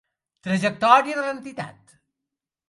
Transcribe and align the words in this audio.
Trajectòria 0.47 1.19
de 1.19 1.27
l'entitat. 1.27 1.95